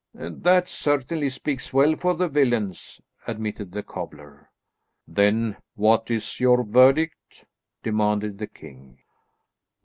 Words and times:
"That 0.15 0.67
certainly 0.67 1.29
speaks 1.29 1.71
well 1.71 1.95
for 1.95 2.15
the 2.15 2.27
villains," 2.27 3.01
admitted 3.27 3.71
the 3.71 3.83
cobbler. 3.83 4.49
"Then 5.07 5.57
what 5.75 6.09
is 6.09 6.39
your 6.39 6.63
verdict," 6.63 7.45
demanded 7.83 8.39
the 8.39 8.47
king. 8.47 8.97